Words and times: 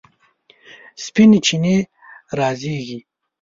سپینې 1.05 1.39
چینې 1.45 1.77
رازیږي 2.37 2.99